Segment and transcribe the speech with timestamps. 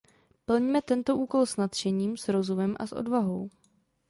[0.45, 3.41] Plňme tento úkol s nadšením, s rozumem a s odvahou.